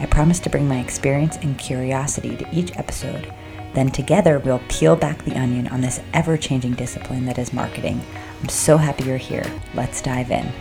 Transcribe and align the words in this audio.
I 0.00 0.06
promise 0.06 0.38
to 0.40 0.50
bring 0.50 0.68
my 0.68 0.78
experience 0.78 1.36
and 1.38 1.58
curiosity 1.58 2.36
to 2.36 2.54
each 2.54 2.76
episode. 2.76 3.32
Then 3.74 3.90
together 3.90 4.38
we'll 4.38 4.62
peel 4.68 4.96
back 4.96 5.24
the 5.24 5.38
onion 5.38 5.68
on 5.68 5.80
this 5.80 6.00
ever 6.14 6.36
changing 6.36 6.74
discipline 6.74 7.26
that 7.26 7.38
is 7.38 7.52
marketing. 7.52 8.00
I'm 8.40 8.48
so 8.48 8.76
happy 8.76 9.04
you're 9.04 9.16
here. 9.16 9.44
Let's 9.74 10.00
dive 10.00 10.30
in. 10.30 10.52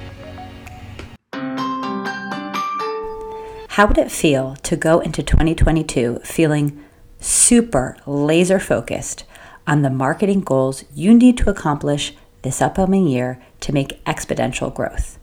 How 3.69 3.85
would 3.85 3.99
it 3.99 4.11
feel 4.11 4.55
to 4.63 4.75
go 4.75 4.99
into 5.01 5.21
2022 5.21 6.21
feeling 6.23 6.83
super 7.19 7.95
laser 8.07 8.59
focused 8.59 9.23
on 9.67 9.83
the 9.83 9.91
marketing 9.91 10.41
goals 10.41 10.83
you 10.95 11.13
need 11.13 11.37
to 11.37 11.49
accomplish 11.49 12.15
this 12.41 12.61
upcoming 12.61 13.07
year 13.07 13.39
to 13.59 13.71
make 13.71 14.03
exponential 14.05 14.73
growth? 14.73 15.19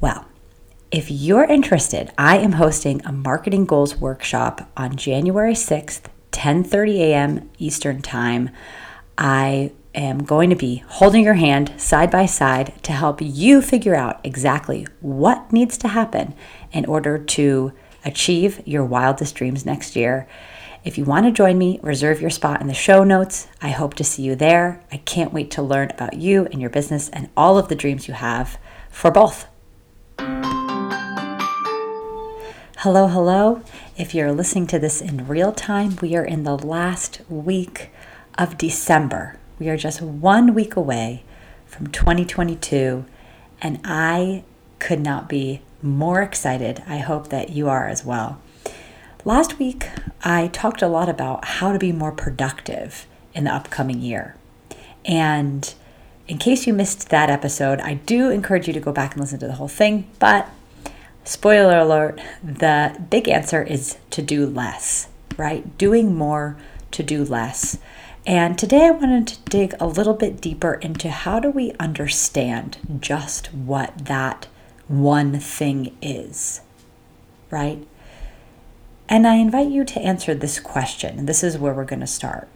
Well, 0.00 0.26
if 0.90 1.08
you're 1.10 1.44
interested, 1.44 2.12
I 2.18 2.38
am 2.38 2.52
hosting 2.52 3.04
a 3.04 3.12
marketing 3.12 3.64
goals 3.64 3.96
workshop 3.96 4.68
on 4.76 4.96
January 4.96 5.54
6th, 5.54 6.02
10:30 6.32 6.98
a.m. 6.98 7.50
Eastern 7.58 8.02
Time. 8.02 8.50
I 9.16 9.72
am 9.94 10.24
going 10.24 10.50
to 10.50 10.56
be 10.56 10.82
holding 10.88 11.24
your 11.24 11.34
hand 11.34 11.72
side 11.76 12.10
by 12.10 12.26
side 12.26 12.72
to 12.82 12.92
help 12.92 13.20
you 13.20 13.62
figure 13.62 13.94
out 13.94 14.20
exactly 14.24 14.86
what 15.00 15.52
needs 15.52 15.78
to 15.78 15.88
happen 15.88 16.34
in 16.72 16.84
order 16.86 17.18
to 17.18 17.72
achieve 18.04 18.60
your 18.66 18.84
wildest 18.84 19.36
dreams 19.36 19.64
next 19.64 19.94
year. 19.94 20.26
If 20.82 20.98
you 20.98 21.04
want 21.04 21.26
to 21.26 21.32
join 21.32 21.58
me, 21.58 21.78
reserve 21.82 22.20
your 22.20 22.30
spot 22.30 22.60
in 22.60 22.66
the 22.66 22.74
show 22.74 23.04
notes. 23.04 23.46
I 23.60 23.68
hope 23.68 23.94
to 23.94 24.04
see 24.04 24.22
you 24.22 24.34
there. 24.34 24.82
I 24.90 24.96
can't 24.96 25.32
wait 25.32 25.50
to 25.52 25.62
learn 25.62 25.90
about 25.90 26.14
you 26.14 26.46
and 26.46 26.60
your 26.60 26.70
business 26.70 27.10
and 27.10 27.28
all 27.36 27.58
of 27.58 27.68
the 27.68 27.74
dreams 27.76 28.08
you 28.08 28.14
have 28.14 28.58
for 28.90 29.10
both. 29.10 29.46
Hello, 32.84 33.08
hello. 33.08 33.60
If 33.98 34.14
you're 34.14 34.32
listening 34.32 34.66
to 34.68 34.78
this 34.78 35.02
in 35.02 35.28
real 35.28 35.52
time, 35.52 35.96
we 36.00 36.16
are 36.16 36.24
in 36.24 36.44
the 36.44 36.56
last 36.56 37.20
week 37.28 37.90
of 38.38 38.56
December. 38.56 39.36
We 39.58 39.68
are 39.68 39.76
just 39.76 40.00
one 40.00 40.54
week 40.54 40.76
away 40.76 41.22
from 41.66 41.88
2022, 41.88 43.04
and 43.60 43.80
I 43.84 44.44
could 44.78 45.00
not 45.00 45.28
be 45.28 45.60
more 45.82 46.22
excited. 46.22 46.82
I 46.86 47.00
hope 47.00 47.28
that 47.28 47.50
you 47.50 47.68
are 47.68 47.86
as 47.86 48.02
well. 48.02 48.40
Last 49.26 49.58
week, 49.58 49.90
I 50.22 50.46
talked 50.46 50.80
a 50.80 50.88
lot 50.88 51.10
about 51.10 51.44
how 51.44 51.72
to 51.72 51.78
be 51.78 51.92
more 51.92 52.12
productive 52.12 53.06
in 53.34 53.44
the 53.44 53.54
upcoming 53.54 54.00
year. 54.00 54.36
And 55.04 55.74
in 56.26 56.38
case 56.38 56.66
you 56.66 56.72
missed 56.72 57.10
that 57.10 57.28
episode, 57.28 57.80
I 57.80 57.92
do 58.06 58.30
encourage 58.30 58.68
you 58.68 58.72
to 58.72 58.80
go 58.80 58.90
back 58.90 59.12
and 59.12 59.20
listen 59.20 59.38
to 59.40 59.46
the 59.46 59.56
whole 59.56 59.68
thing, 59.68 60.08
but 60.18 60.48
Spoiler 61.24 61.78
alert, 61.78 62.20
the 62.42 62.98
big 63.10 63.28
answer 63.28 63.62
is 63.62 63.98
to 64.10 64.22
do 64.22 64.46
less, 64.46 65.08
right? 65.36 65.76
Doing 65.78 66.16
more 66.16 66.56
to 66.92 67.02
do 67.02 67.24
less. 67.24 67.78
And 68.26 68.58
today 68.58 68.86
I 68.86 68.90
wanted 68.90 69.28
to 69.28 69.50
dig 69.50 69.74
a 69.80 69.86
little 69.86 70.14
bit 70.14 70.40
deeper 70.40 70.74
into 70.74 71.10
how 71.10 71.40
do 71.40 71.50
we 71.50 71.72
understand 71.78 72.78
just 73.00 73.52
what 73.52 74.06
that 74.06 74.48
one 74.88 75.38
thing 75.38 75.96
is, 76.02 76.60
right? 77.50 77.86
And 79.08 79.26
I 79.26 79.36
invite 79.36 79.68
you 79.68 79.84
to 79.84 80.00
answer 80.00 80.34
this 80.34 80.60
question. 80.60 81.26
This 81.26 81.42
is 81.42 81.58
where 81.58 81.74
we're 81.74 81.84
going 81.84 82.00
to 82.00 82.06
start. 82.06 82.48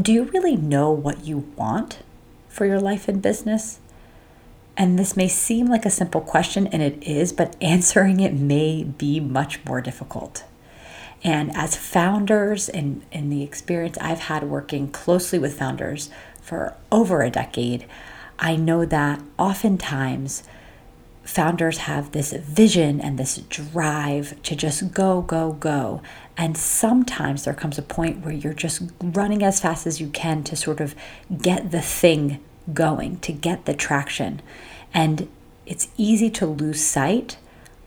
Do 0.00 0.12
you 0.12 0.24
really 0.24 0.56
know 0.56 0.90
what 0.90 1.24
you 1.24 1.38
want 1.56 1.98
for 2.48 2.66
your 2.66 2.80
life 2.80 3.08
and 3.08 3.22
business? 3.22 3.78
And 4.76 4.98
this 4.98 5.16
may 5.16 5.28
seem 5.28 5.66
like 5.66 5.86
a 5.86 5.90
simple 5.90 6.20
question, 6.20 6.66
and 6.68 6.82
it 6.82 7.02
is, 7.02 7.32
but 7.32 7.56
answering 7.62 8.20
it 8.20 8.34
may 8.34 8.84
be 8.84 9.20
much 9.20 9.64
more 9.64 9.80
difficult. 9.80 10.44
And 11.22 11.56
as 11.56 11.76
founders, 11.76 12.68
and 12.68 13.02
in 13.10 13.30
the 13.30 13.42
experience 13.42 13.96
I've 14.00 14.20
had 14.20 14.44
working 14.44 14.90
closely 14.90 15.38
with 15.38 15.58
founders 15.58 16.10
for 16.42 16.76
over 16.92 17.22
a 17.22 17.30
decade, 17.30 17.86
I 18.38 18.56
know 18.56 18.84
that 18.84 19.22
oftentimes 19.38 20.42
founders 21.22 21.78
have 21.78 22.12
this 22.12 22.32
vision 22.32 23.00
and 23.00 23.18
this 23.18 23.38
drive 23.48 24.40
to 24.42 24.54
just 24.54 24.92
go, 24.92 25.22
go, 25.22 25.52
go. 25.52 26.02
And 26.36 26.56
sometimes 26.58 27.44
there 27.44 27.54
comes 27.54 27.78
a 27.78 27.82
point 27.82 28.22
where 28.22 28.34
you're 28.34 28.52
just 28.52 28.82
running 29.00 29.42
as 29.42 29.60
fast 29.60 29.86
as 29.86 30.00
you 30.00 30.08
can 30.08 30.44
to 30.44 30.56
sort 30.56 30.80
of 30.80 30.94
get 31.40 31.70
the 31.70 31.80
thing 31.80 32.40
going, 32.72 33.18
to 33.20 33.32
get 33.32 33.64
the 33.64 33.74
traction. 33.74 34.40
And 34.92 35.28
it's 35.66 35.88
easy 35.96 36.30
to 36.30 36.46
lose 36.46 36.82
sight 36.82 37.36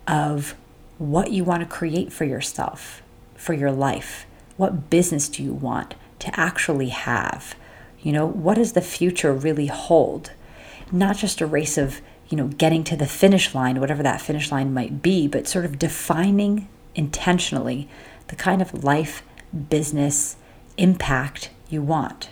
of 0.07 0.55
what 0.97 1.31
you 1.31 1.43
want 1.43 1.61
to 1.61 1.67
create 1.67 2.11
for 2.11 2.25
yourself, 2.25 3.01
for 3.35 3.53
your 3.53 3.71
life. 3.71 4.25
What 4.57 4.89
business 4.89 5.29
do 5.29 5.43
you 5.43 5.53
want 5.53 5.95
to 6.19 6.39
actually 6.39 6.89
have? 6.89 7.55
You 8.01 8.11
know, 8.11 8.25
what 8.25 8.55
does 8.55 8.73
the 8.73 8.81
future 8.81 9.33
really 9.33 9.67
hold? 9.67 10.31
Not 10.91 11.17
just 11.17 11.41
a 11.41 11.45
race 11.45 11.77
of, 11.77 12.01
you 12.29 12.37
know, 12.37 12.47
getting 12.47 12.83
to 12.85 12.95
the 12.95 13.05
finish 13.05 13.53
line, 13.53 13.79
whatever 13.79 14.03
that 14.03 14.21
finish 14.21 14.51
line 14.51 14.73
might 14.73 15.01
be, 15.01 15.27
but 15.27 15.47
sort 15.47 15.65
of 15.65 15.79
defining 15.79 16.67
intentionally 16.95 17.87
the 18.27 18.35
kind 18.35 18.61
of 18.61 18.83
life, 18.83 19.23
business 19.69 20.35
impact 20.77 21.49
you 21.69 21.81
want. 21.81 22.29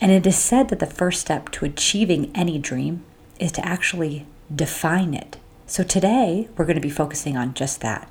And 0.00 0.10
it 0.10 0.26
is 0.26 0.36
said 0.36 0.68
that 0.68 0.78
the 0.78 0.86
first 0.86 1.20
step 1.20 1.50
to 1.50 1.64
achieving 1.64 2.30
any 2.34 2.58
dream 2.58 3.04
is 3.38 3.52
to 3.52 3.66
actually 3.66 4.26
define 4.54 5.14
it. 5.14 5.36
So 5.66 5.82
today, 5.82 6.48
we're 6.56 6.64
going 6.64 6.76
to 6.76 6.80
be 6.80 6.90
focusing 6.90 7.36
on 7.36 7.54
just 7.54 7.80
that 7.82 8.10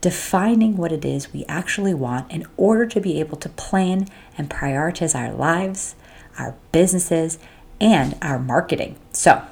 defining 0.00 0.76
what 0.76 0.92
it 0.92 1.04
is 1.04 1.32
we 1.32 1.44
actually 1.46 1.94
want 1.94 2.30
in 2.30 2.46
order 2.56 2.86
to 2.86 3.00
be 3.00 3.18
able 3.18 3.36
to 3.36 3.48
plan 3.48 4.06
and 4.38 4.48
prioritize 4.48 5.14
our 5.14 5.32
lives, 5.32 5.96
our 6.38 6.54
businesses, 6.70 7.38
and 7.80 8.16
our 8.22 8.38
marketing. 8.38 8.96
So, 9.12 9.42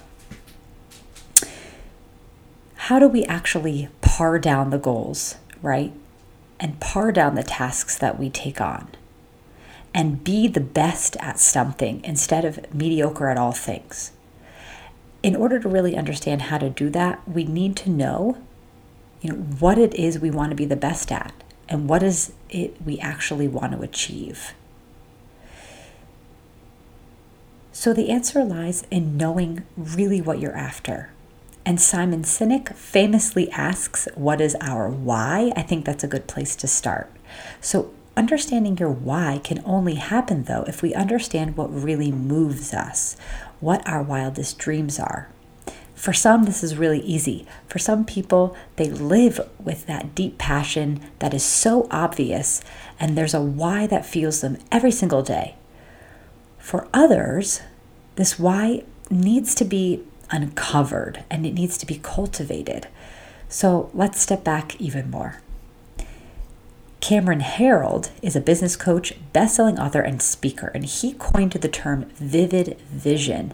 how 2.76 2.98
do 2.98 3.08
we 3.08 3.24
actually 3.24 3.88
pare 4.00 4.38
down 4.38 4.70
the 4.70 4.78
goals, 4.78 5.36
right? 5.62 5.92
And 6.60 6.78
pare 6.78 7.10
down 7.10 7.34
the 7.34 7.42
tasks 7.42 7.98
that 7.98 8.18
we 8.18 8.30
take 8.30 8.60
on? 8.60 8.88
And 9.94 10.24
be 10.24 10.48
the 10.48 10.60
best 10.60 11.16
at 11.18 11.38
something 11.38 12.02
instead 12.04 12.44
of 12.44 12.74
mediocre 12.74 13.28
at 13.28 13.38
all 13.38 13.52
things. 13.52 14.10
In 15.22 15.36
order 15.36 15.60
to 15.60 15.68
really 15.68 15.96
understand 15.96 16.42
how 16.42 16.58
to 16.58 16.68
do 16.68 16.90
that, 16.90 17.26
we 17.26 17.44
need 17.44 17.76
to 17.76 17.90
know, 17.90 18.36
you 19.22 19.30
know, 19.30 19.36
what 19.36 19.78
it 19.78 19.94
is 19.94 20.18
we 20.18 20.30
want 20.30 20.50
to 20.50 20.56
be 20.56 20.66
the 20.66 20.76
best 20.76 21.12
at 21.12 21.32
and 21.68 21.88
what 21.88 22.02
is 22.02 22.32
it 22.50 22.76
we 22.84 22.98
actually 22.98 23.48
want 23.48 23.72
to 23.72 23.80
achieve. 23.80 24.52
So 27.72 27.92
the 27.92 28.10
answer 28.10 28.44
lies 28.44 28.86
in 28.90 29.16
knowing 29.16 29.64
really 29.76 30.20
what 30.20 30.40
you're 30.40 30.56
after. 30.56 31.10
And 31.66 31.80
Simon 31.80 32.22
Sinek 32.22 32.74
famously 32.74 33.50
asks, 33.50 34.06
What 34.14 34.40
is 34.40 34.56
our 34.60 34.88
why? 34.88 35.52
I 35.56 35.62
think 35.62 35.84
that's 35.84 36.04
a 36.04 36.08
good 36.08 36.26
place 36.26 36.54
to 36.56 36.66
start. 36.66 37.10
So 37.60 37.92
Understanding 38.16 38.78
your 38.78 38.90
why 38.90 39.40
can 39.42 39.62
only 39.64 39.96
happen, 39.96 40.44
though, 40.44 40.64
if 40.68 40.82
we 40.82 40.94
understand 40.94 41.56
what 41.56 41.74
really 41.74 42.12
moves 42.12 42.72
us, 42.72 43.16
what 43.60 43.86
our 43.88 44.02
wildest 44.02 44.58
dreams 44.58 45.00
are. 45.00 45.28
For 45.94 46.12
some, 46.12 46.44
this 46.44 46.62
is 46.62 46.76
really 46.76 47.00
easy. 47.00 47.46
For 47.66 47.78
some 47.78 48.04
people, 48.04 48.56
they 48.76 48.90
live 48.90 49.40
with 49.58 49.86
that 49.86 50.14
deep 50.14 50.38
passion 50.38 51.00
that 51.18 51.34
is 51.34 51.42
so 51.42 51.88
obvious, 51.90 52.62
and 53.00 53.16
there's 53.16 53.34
a 53.34 53.40
why 53.40 53.86
that 53.86 54.06
fuels 54.06 54.40
them 54.40 54.58
every 54.70 54.90
single 54.90 55.22
day. 55.22 55.56
For 56.58 56.88
others, 56.94 57.62
this 58.16 58.38
why 58.38 58.84
needs 59.10 59.54
to 59.56 59.64
be 59.64 60.02
uncovered 60.30 61.24
and 61.30 61.44
it 61.44 61.54
needs 61.54 61.76
to 61.78 61.86
be 61.86 62.00
cultivated. 62.02 62.88
So 63.48 63.90
let's 63.94 64.20
step 64.20 64.42
back 64.42 64.80
even 64.80 65.10
more. 65.10 65.40
Cameron 67.04 67.40
Herold 67.40 68.08
is 68.22 68.34
a 68.34 68.40
business 68.40 68.76
coach, 68.76 69.12
best-selling 69.34 69.78
author, 69.78 70.00
and 70.00 70.22
speaker, 70.22 70.68
and 70.74 70.86
he 70.86 71.12
coined 71.12 71.52
the 71.52 71.68
term 71.68 72.06
vivid 72.14 72.80
vision 72.90 73.52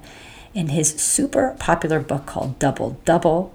in 0.55 0.69
his 0.69 0.91
super 0.91 1.57
popular 1.59 1.99
book 1.99 2.27
called 2.27 2.61
Double 2.61 3.01
Double, 3.05 3.53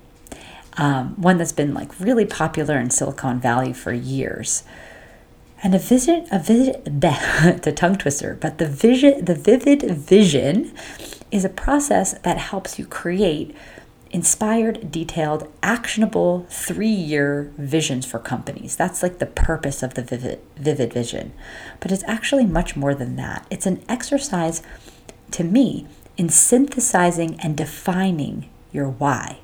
um, 0.73 1.13
one 1.15 1.37
that's 1.37 1.53
been 1.53 1.73
like 1.73 1.97
really 1.97 2.25
popular 2.25 2.77
in 2.77 2.89
Silicon 2.89 3.39
Valley 3.39 3.71
for 3.71 3.93
years. 3.93 4.65
And 5.63 5.73
a 5.73 5.79
vision, 5.79 6.27
a 6.29 6.39
vision, 6.39 6.83
the 6.83 7.73
tongue 7.73 7.95
twister, 7.95 8.37
but 8.41 8.57
the 8.57 8.67
vision, 8.67 9.23
the 9.23 9.35
vivid 9.35 9.83
vision 9.83 10.73
is 11.31 11.45
a 11.45 11.49
process 11.49 12.19
that 12.19 12.37
helps 12.37 12.77
you 12.77 12.85
create 12.85 13.55
inspired, 14.15 14.89
detailed, 14.91 15.45
actionable 15.61 16.45
three 16.49 16.87
year 16.87 17.51
visions 17.57 18.05
for 18.05 18.17
companies. 18.17 18.73
That's 18.73 19.03
like 19.03 19.19
the 19.19 19.25
purpose 19.25 19.83
of 19.83 19.95
the 19.95 20.01
vivid, 20.01 20.39
vivid 20.55 20.93
vision. 20.93 21.33
But 21.81 21.91
it's 21.91 22.05
actually 22.07 22.45
much 22.45 22.77
more 22.77 22.95
than 22.95 23.17
that. 23.17 23.45
It's 23.49 23.65
an 23.65 23.83
exercise, 23.89 24.63
to 25.31 25.43
me, 25.43 25.85
in 26.15 26.29
synthesizing 26.29 27.37
and 27.41 27.57
defining 27.57 28.49
your 28.71 28.87
why. 28.87 29.39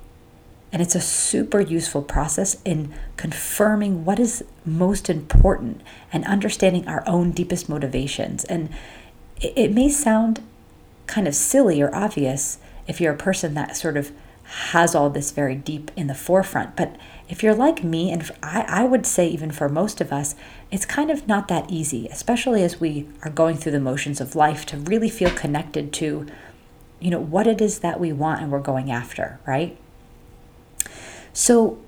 And 0.71 0.81
it's 0.81 0.95
a 0.95 1.01
super 1.01 1.59
useful 1.59 2.01
process 2.01 2.55
in 2.63 2.93
confirming 3.17 4.05
what 4.05 4.21
is 4.21 4.41
most 4.63 5.09
important 5.09 5.81
and 6.13 6.23
understanding 6.23 6.87
our 6.87 7.03
own 7.05 7.31
deepest 7.31 7.67
motivations. 7.67 8.45
And 8.45 8.69
it, 9.41 9.51
it 9.57 9.73
may 9.73 9.89
sound 9.89 10.41
kind 11.07 11.27
of 11.27 11.35
silly 11.35 11.81
or 11.81 11.93
obvious 11.93 12.57
if 12.87 13.01
you're 13.01 13.13
a 13.13 13.17
person 13.17 13.53
that 13.55 13.75
sort 13.75 13.97
of 13.97 14.13
has 14.51 14.93
all 14.93 15.09
this 15.09 15.31
very 15.31 15.55
deep 15.55 15.91
in 15.95 16.07
the 16.07 16.13
forefront. 16.13 16.75
But 16.75 16.97
if 17.29 17.41
you're 17.41 17.55
like 17.55 17.85
me, 17.85 18.11
and 18.11 18.29
I, 18.43 18.65
I 18.67 18.83
would 18.83 19.05
say 19.05 19.27
even 19.27 19.49
for 19.51 19.69
most 19.69 20.01
of 20.01 20.11
us, 20.11 20.35
it's 20.69 20.85
kind 20.85 21.09
of 21.09 21.25
not 21.25 21.47
that 21.47 21.71
easy, 21.71 22.07
especially 22.07 22.61
as 22.61 22.79
we 22.79 23.07
are 23.23 23.31
going 23.31 23.55
through 23.55 23.71
the 23.71 23.79
motions 23.79 24.19
of 24.19 24.35
life 24.35 24.65
to 24.65 24.77
really 24.77 25.09
feel 25.09 25.31
connected 25.31 25.93
to, 25.93 26.27
you 26.99 27.09
know, 27.09 27.19
what 27.19 27.47
it 27.47 27.61
is 27.61 27.79
that 27.79 27.97
we 27.97 28.11
want 28.11 28.41
and 28.41 28.51
we're 28.51 28.59
going 28.59 28.91
after, 28.91 29.39
right? 29.47 29.77
So, 31.31 31.79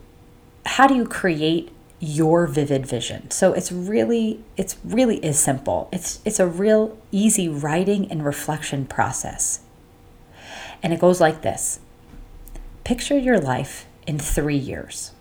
how 0.65 0.88
do 0.88 0.95
you 0.95 1.06
create 1.06 1.69
your 2.00 2.48
vivid 2.48 2.86
vision? 2.86 3.30
So 3.30 3.51
it's 3.51 3.74
really 3.74 4.39
it's 4.56 4.77
really 4.86 5.18
is 5.18 5.38
simple. 5.38 5.89
It's 5.92 6.21
it's 6.24 6.39
a 6.39 6.48
real 6.48 6.98
easy 7.12 7.50
writing 7.50 8.10
and 8.10 8.25
reflection 8.25 8.86
process. 8.86 9.60
And 10.81 10.94
it 10.94 11.01
goes 11.01 11.19
like 11.19 11.42
this. 11.42 11.80
Picture 12.83 13.18
your 13.18 13.39
life 13.39 13.85
in 14.06 14.19
3 14.19 14.56
years. 14.56 15.12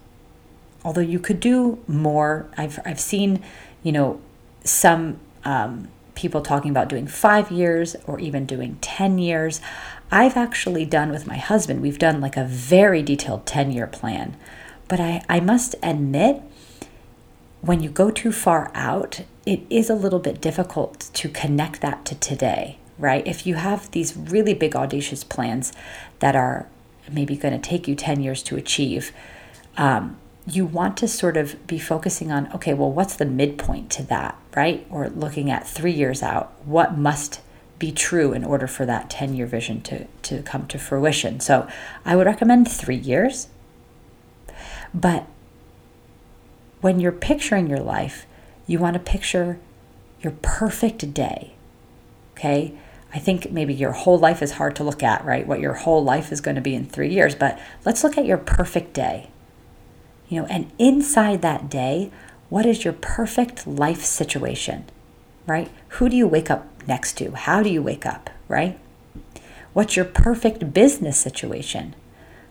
Although 0.85 1.03
you 1.03 1.19
could 1.19 1.41
do 1.41 1.79
more, 1.87 2.49
I've 2.57 2.81
I've 2.85 3.01
seen, 3.01 3.43
you 3.83 3.93
know, 3.93 4.21
some 4.65 5.19
um, 5.45 5.89
people 6.15 6.41
talking 6.41 6.71
about 6.71 6.89
doing 6.89 7.07
five 7.07 7.51
years 7.51 7.97
or 8.07 8.19
even 8.21 8.47
doing 8.47 8.79
10 8.81 9.19
years. 9.19 9.61
I've 10.11 10.37
actually 10.37 10.85
done 10.85 11.11
with 11.11 11.27
my 11.27 11.37
husband, 11.37 11.81
we've 11.81 11.99
done 11.99 12.21
like 12.21 12.37
a 12.37 12.45
very 12.45 13.03
detailed 13.03 13.47
10 13.47 13.73
year 13.73 13.87
plan. 13.87 14.37
But 14.89 15.01
I, 15.01 15.23
I 15.29 15.41
must 15.41 15.75
admit, 15.83 16.43
when 17.61 17.83
you 17.83 17.89
go 17.89 18.11
too 18.11 18.33
far 18.33 18.71
out, 18.75 19.23
it 19.47 19.61
is 19.71 19.89
a 19.89 19.95
little 19.95 20.19
bit 20.19 20.41
difficult 20.41 21.11
to 21.15 21.29
connect 21.29 21.81
that 21.81 22.05
to 22.07 22.15
today, 22.17 22.79
right? 22.99 23.27
If 23.27 23.47
you 23.47 23.55
have 23.55 23.91
these 23.93 24.17
really 24.17 24.55
big, 24.55 24.77
audacious 24.77 25.25
plans 25.25 25.73
that 26.19 26.37
are 26.37 26.67
maybe 27.13 27.37
going 27.37 27.59
to 27.59 27.69
take 27.69 27.87
you 27.87 27.95
10 27.95 28.21
years 28.21 28.43
to 28.45 28.57
achieve, 28.57 29.13
um, 29.77 30.19
you 30.47 30.67
want 30.67 30.97
to 30.99 31.09
sort 31.09 31.37
of 31.37 31.67
be 31.67 31.79
focusing 31.79 32.33
on 32.33 32.51
okay, 32.53 32.75
well, 32.75 32.91
what's 32.91 33.15
the 33.15 33.25
midpoint 33.25 33.91
to 33.91 34.03
that, 34.05 34.37
right? 34.57 34.87
Or 34.91 35.09
looking 35.09 35.51
at 35.51 35.67
three 35.67 35.93
years 35.93 36.23
out, 36.23 36.53
what 36.65 36.99
must 36.99 37.41
be 37.83 37.91
true 37.91 38.33
in 38.33 38.45
order 38.45 38.69
for 38.69 38.87
that 38.87 39.11
10 39.11 39.35
year 39.35 39.45
vision 39.45 39.81
to, 39.83 40.07
to 40.23 40.41
come 40.43 40.69
to 40.69 40.79
fruition. 40.79 41.41
So 41.41 41.67
I 42.05 42.15
would 42.15 42.27
recommend 42.27 42.71
three 42.71 42.97
years. 42.97 43.49
But 44.95 45.27
when 46.81 47.01
you're 47.01 47.11
picturing 47.11 47.67
your 47.67 47.81
life, 47.81 48.25
you 48.69 48.79
want 48.79 48.95
to 48.95 49.01
picture 49.01 49.59
your 50.21 50.35
perfect 50.43 51.13
day. 51.13 51.55
Okay? 52.35 52.73
I 53.15 53.19
think 53.19 53.51
maybe 53.51 53.75
your 53.75 53.93
whole 53.93 54.19
life 54.19 54.43
is 54.43 54.53
hard 54.53 54.75
to 54.77 54.85
look 54.85 55.03
at, 55.03 55.25
right? 55.25 55.47
What 55.47 55.61
your 55.61 55.75
whole 55.75 56.03
life 56.03 56.33
is 56.33 56.41
going 56.41 56.55
to 56.55 56.63
be 56.63 56.75
in 56.75 56.87
three 56.87 57.11
years. 57.11 57.35
But 57.35 57.59
let's 57.85 58.03
look 58.03 58.17
at 58.17 58.25
your 58.25 58.39
perfect 58.39 58.95
day. 58.95 59.29
You 60.29 60.41
know, 60.41 60.47
and 60.47 60.73
inside 60.79 61.43
that 61.43 61.69
day, 61.69 62.11
what 62.49 62.65
is 62.65 62.85
your 62.85 62.95
perfect 62.95 63.67
life 63.67 64.03
situation, 64.03 64.87
right? 65.47 65.71
Who 65.89 66.09
do 66.09 66.17
you 66.17 66.27
wake 66.27 66.51
up 66.51 66.67
next 66.89 67.19
to? 67.19 67.33
How 67.33 67.63
do 67.63 67.69
you 67.69 67.83
wake 67.83 68.07
up, 68.07 68.31
right? 68.49 68.79
What's 69.75 69.97
your 69.97 70.05
perfect 70.07 70.73
business 70.73 71.19
situation? 71.19 71.95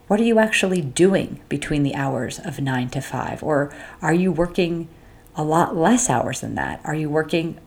What 0.08 0.20
are 0.20 0.24
you 0.26 0.40
actually 0.40 0.82
doing 0.82 1.40
between 1.50 1.84
the 1.84 1.96
hours 1.96 2.40
of 2.40 2.60
nine 2.60 2.90
to 2.90 3.02
five? 3.02 3.42
Or 3.42 3.74
are 4.02 4.14
you 4.14 4.32
working 4.32 4.90
a 5.36 5.44
lot 5.44 5.76
less 5.76 6.10
hours 6.10 6.42
than 6.42 6.56
that? 6.56 6.82
Are 6.84 6.96
you 6.96 7.10
working 7.10 7.58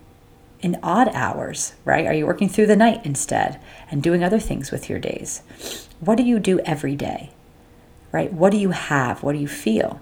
in 0.65 0.79
odd 0.83 1.09
hours, 1.09 1.75
right? 1.85 2.07
Are 2.07 2.15
you 2.15 2.27
working 2.27 2.49
through 2.49 2.69
the 2.69 2.75
night 2.75 3.05
instead 3.05 3.61
and 3.91 4.03
doing 4.03 4.25
other 4.25 4.41
things 4.41 4.71
with 4.71 4.89
your 4.89 4.99
days? 4.99 5.43
What 6.01 6.17
do 6.17 6.23
you 6.23 6.39
do 6.39 6.59
every 6.61 6.97
day, 6.97 7.33
right? 8.13 8.33
What 8.33 8.51
do 8.51 8.57
you 8.57 8.71
have? 8.71 9.23
What 9.23 9.35
do 9.35 9.39
you 9.39 9.47
feel? 9.47 10.01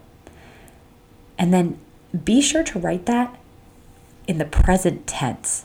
And 1.37 1.53
then 1.53 1.81
be 2.25 2.41
sure 2.41 2.62
to 2.62 2.79
write 2.79 3.06
that 3.06 3.37
in 4.29 4.38
the 4.38 4.44
present 4.44 5.09
tense 5.09 5.64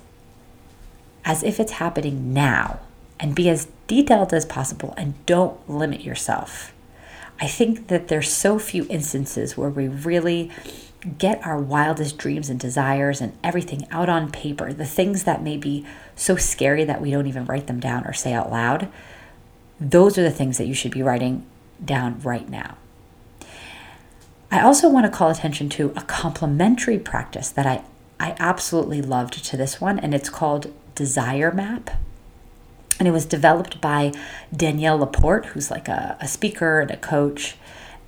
as 1.24 1.44
if 1.44 1.60
it's 1.60 1.74
happening 1.74 2.34
now 2.34 2.80
and 3.20 3.36
be 3.36 3.50
as 3.50 3.68
detailed 3.86 4.34
as 4.34 4.48
possible 4.48 4.96
and 4.98 5.14
don't 5.28 5.70
limit 5.70 6.02
yourself. 6.02 6.74
I 7.40 7.46
think 7.46 7.88
that 7.90 8.08
there's 8.08 8.32
so 8.32 8.58
few 8.58 8.88
instances 8.90 9.56
where 9.56 9.70
we 9.70 9.88
really 9.88 10.50
get 11.18 11.46
our 11.46 11.60
wildest 11.60 12.18
dreams 12.18 12.50
and 12.50 12.60
desires 12.60 13.22
and 13.22 13.38
everything 13.44 13.88
out 13.92 14.10
on 14.10 14.32
paper, 14.32 14.74
the 14.74 14.86
things 14.86 15.24
that 15.24 15.44
may 15.44 15.58
be 15.58 15.86
so 16.16 16.36
scary 16.36 16.84
that 16.84 17.02
we 17.02 17.12
don't 17.12 17.28
even 17.28 17.46
write 17.46 17.68
them 17.68 17.80
down 17.80 18.06
or 18.06 18.14
say 18.14 18.34
out 18.34 18.52
loud. 18.52 18.90
Those 19.80 20.18
are 20.18 20.24
the 20.24 20.32
things 20.32 20.58
that 20.58 20.68
you 20.68 20.74
should 20.74 20.92
be 20.92 21.04
writing 21.04 21.46
down 21.84 22.20
right 22.22 22.50
now. 22.50 22.78
I 24.50 24.62
also 24.62 24.90
want 24.90 25.06
to 25.06 25.12
call 25.12 25.30
attention 25.30 25.70
to 25.70 25.94
a 25.96 26.02
complementary 26.02 26.98
practice 26.98 27.50
that 27.50 27.66
I, 27.66 27.84
I 28.20 28.36
absolutely 28.40 29.02
loved 29.02 29.44
to 29.44 29.58
this 29.58 29.80
one, 29.80 30.00
and 30.00 30.14
it's 30.14 30.30
called 30.30 30.74
Desire 30.96 31.52
Map. 31.52 31.92
And 32.98 33.08
it 33.08 33.12
was 33.12 33.26
developed 33.26 33.80
by 33.80 34.14
Danielle 34.56 34.98
Laporte, 34.98 35.48
who's 35.48 35.70
like 35.70 35.88
a, 35.88 36.18
a 36.20 36.28
speaker 36.28 36.80
and 36.80 36.90
a 36.90 36.98
coach. 36.98 37.56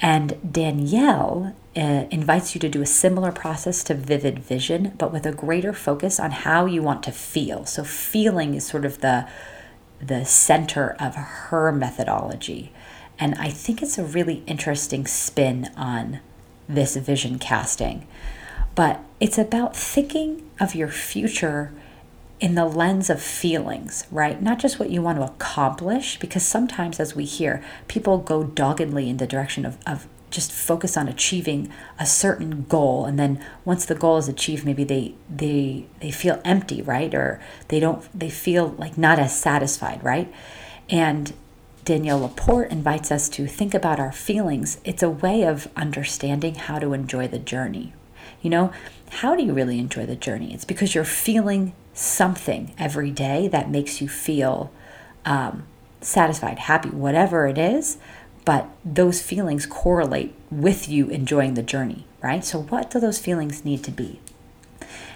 And 0.01 0.53
Danielle 0.53 1.55
uh, 1.75 2.05
invites 2.09 2.55
you 2.55 2.61
to 2.61 2.69
do 2.69 2.81
a 2.81 2.85
similar 2.85 3.31
process 3.31 3.83
to 3.85 3.93
Vivid 3.93 4.39
Vision, 4.39 4.93
but 4.97 5.11
with 5.11 5.25
a 5.25 5.31
greater 5.31 5.73
focus 5.73 6.19
on 6.19 6.31
how 6.31 6.65
you 6.65 6.81
want 6.81 7.03
to 7.03 7.11
feel. 7.11 7.65
So, 7.65 7.83
feeling 7.83 8.53
is 8.53 8.65
sort 8.65 8.85
of 8.85 9.01
the, 9.01 9.27
the 10.01 10.25
center 10.25 10.95
of 10.99 11.15
her 11.15 11.71
methodology. 11.71 12.71
And 13.19 13.35
I 13.35 13.49
think 13.49 13.81
it's 13.81 13.97
a 13.97 14.05
really 14.05 14.43
interesting 14.47 15.05
spin 15.05 15.69
on 15.75 16.21
this 16.69 16.95
vision 16.95 17.37
casting. 17.37 18.07
But 18.75 19.01
it's 19.19 19.37
about 19.37 19.75
thinking 19.75 20.49
of 20.59 20.75
your 20.75 20.87
future 20.87 21.73
in 22.39 22.55
the 22.55 22.65
lens 22.65 23.09
of 23.09 23.21
feelings, 23.21 24.05
right? 24.11 24.41
Not 24.41 24.59
just 24.59 24.79
what 24.79 24.89
you 24.89 25.01
want 25.01 25.17
to 25.17 25.25
accomplish, 25.25 26.17
because 26.19 26.45
sometimes, 26.45 26.99
as 26.99 27.15
we 27.15 27.25
hear, 27.25 27.63
people 27.87 28.17
go 28.17 28.43
doggedly 28.43 29.09
in 29.09 29.17
the 29.17 29.27
direction 29.27 29.65
of, 29.65 29.77
of 29.85 30.07
just 30.29 30.51
focus 30.51 30.95
on 30.95 31.07
achieving 31.07 31.71
a 31.97 32.05
certain 32.05 32.63
goal 32.69 33.05
and 33.05 33.17
then 33.17 33.43
once 33.65 33.83
the 33.85 33.95
goal 33.95 34.17
is 34.17 34.27
achieved 34.27 34.63
maybe 34.63 34.83
they 34.83 35.15
they 35.27 35.87
they 36.01 36.11
feel 36.11 36.39
empty 36.45 36.83
right 36.83 37.15
or 37.15 37.41
they 37.69 37.79
don't 37.79 38.07
they 38.17 38.29
feel 38.29 38.67
like 38.77 38.95
not 38.95 39.17
as 39.17 39.35
satisfied 39.35 40.03
right 40.03 40.31
and 40.87 41.33
Danielle 41.89 42.19
Laporte 42.19 42.69
invites 42.69 43.11
us 43.11 43.27
to 43.29 43.47
think 43.47 43.73
about 43.73 43.99
our 43.99 44.11
feelings. 44.11 44.79
It's 44.83 45.01
a 45.01 45.09
way 45.09 45.41
of 45.41 45.67
understanding 45.75 46.53
how 46.53 46.77
to 46.77 46.93
enjoy 46.93 47.27
the 47.27 47.39
journey. 47.39 47.93
You 48.43 48.51
know, 48.51 48.71
how 49.09 49.35
do 49.35 49.43
you 49.43 49.53
really 49.53 49.79
enjoy 49.79 50.05
the 50.05 50.15
journey? 50.15 50.53
It's 50.53 50.65
because 50.65 50.93
you're 50.93 51.03
feeling 51.03 51.73
something 51.93 52.73
every 52.77 53.11
day 53.11 53.47
that 53.47 53.69
makes 53.69 54.01
you 54.01 54.07
feel 54.07 54.71
um, 55.25 55.65
satisfied, 56.01 56.59
happy, 56.59 56.89
whatever 56.89 57.47
it 57.47 57.57
is. 57.57 57.97
But 58.45 58.69
those 58.83 59.21
feelings 59.21 59.65
correlate 59.65 60.33
with 60.49 60.89
you 60.89 61.07
enjoying 61.09 61.53
the 61.53 61.61
journey, 61.61 62.05
right? 62.21 62.43
So, 62.43 62.61
what 62.61 62.89
do 62.89 62.99
those 62.99 63.19
feelings 63.19 63.63
need 63.63 63.83
to 63.83 63.91
be? 63.91 64.19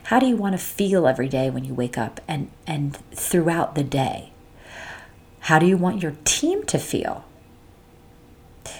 How 0.03 0.20
do 0.20 0.27
you 0.27 0.36
want 0.36 0.53
to 0.53 0.60
feel 0.60 1.08
every 1.08 1.30
day 1.30 1.50
when 1.50 1.63
you 1.63 1.74
wake 1.74 1.98
up 1.98 2.20
and, 2.27 2.51
and 2.68 2.96
throughout 3.12 3.75
the 3.75 3.84
day? 3.84 4.32
How 5.42 5.60
do 5.60 5.65
you 5.65 5.77
want 5.77 6.03
your 6.03 6.15
team 6.25 6.63
to 6.65 6.77
feel? 6.77 7.25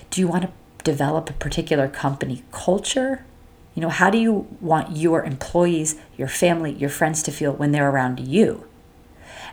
Do 0.10 0.22
you 0.22 0.28
want 0.28 0.44
to 0.44 0.52
develop 0.84 1.30
a 1.30 1.34
particular 1.34 1.88
company 1.88 2.44
culture 2.52 3.26
you 3.76 3.82
know, 3.82 3.90
how 3.90 4.10
do 4.10 4.18
you 4.18 4.48
want 4.62 4.96
your 4.96 5.24
employees, 5.24 5.96
your 6.18 6.28
family, 6.28 6.74
your 6.74 6.90
friends 6.90 7.24
to 7.24 7.32
feel 7.32 7.54
when 7.54 7.72
they're 7.72 7.90
around 7.90 8.20
you? 8.20 8.66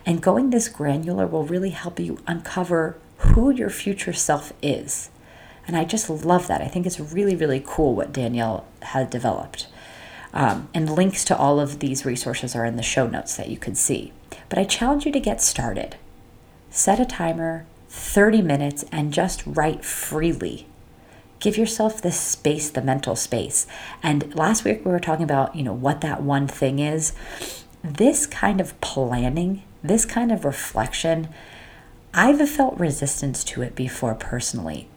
And 0.05 0.23
going 0.23 0.51
this 0.51 0.69
granular 0.69 1.27
will 1.27 1.45
really 1.45 1.71
help 1.71 1.99
you 1.99 2.19
uncover 2.27 2.97
who 3.19 3.51
your 3.51 3.71
future 3.71 4.13
self 4.13 4.53
is. 4.63 5.11
And 5.67 5.77
I 5.77 5.85
just 5.85 6.11
love 6.11 6.49
that. 6.49 6.63
I 6.63 6.69
think 6.69 6.87
it's 6.87 7.01
really, 7.01 7.37
really 7.37 7.63
cool 7.65 7.95
what 7.95 8.13
Danielle 8.13 8.67
has 8.83 9.09
developed. 9.09 9.69
Um, 10.33 10.69
and 10.73 10.91
links 10.91 11.25
to 11.27 11.37
all 11.37 11.59
of 11.59 11.81
these 11.81 12.05
resources 12.05 12.55
are 12.55 12.65
in 12.65 12.77
the 12.77 12.83
show 12.83 13.07
notes 13.07 13.37
that 13.37 13.49
you 13.49 13.57
can 13.57 13.75
see. 13.75 14.13
But 14.49 14.59
I 14.59 14.65
challenge 14.65 15.07
you 15.07 15.13
to 15.13 15.21
get 15.21 15.43
started. 15.43 15.97
Set 16.71 17.01
a 17.01 17.05
timer, 17.05 17.67
30 17.89 18.43
minutes, 18.43 18.85
and 18.93 19.13
just 19.13 19.43
write 19.45 19.85
freely. 19.85 20.67
Give 21.41 21.57
yourself 21.57 22.01
the 22.01 22.13
space, 22.13 22.71
the 22.71 22.83
mental 22.83 23.17
space. 23.17 23.67
And 24.03 24.35
last 24.35 24.65
week 24.65 24.85
we 24.85 24.91
were 24.91 25.01
talking 25.01 25.25
about, 25.25 25.57
you 25.57 25.63
know, 25.63 25.73
what 25.73 26.03
that 26.03 26.23
one 26.23 26.47
thing 26.47 26.79
is. 26.79 27.13
This 27.83 28.27
kind 28.27 28.61
of 28.61 28.79
planning, 28.81 29.63
this 29.83 30.05
kind 30.05 30.31
of 30.31 30.45
reflection, 30.45 31.29
I've 32.13 32.47
felt 32.49 32.79
resistance 32.79 33.43
to 33.45 33.63
it 33.63 33.75
before 33.75 34.15
personally. 34.15 34.89